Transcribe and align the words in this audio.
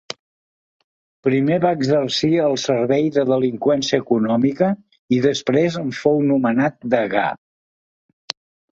Primer 1.27 1.57
va 1.65 1.73
exercir 1.79 2.31
al 2.47 2.57
servei 2.63 3.05
de 3.19 3.27
delinqüència 3.33 4.01
econòmica 4.07 4.73
i 5.19 5.23
després 5.29 5.81
en 5.87 5.97
fou 6.03 6.27
nomenat 6.35 6.85
degà. 6.99 7.31